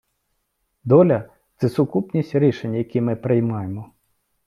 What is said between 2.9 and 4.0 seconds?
ми приймаємо.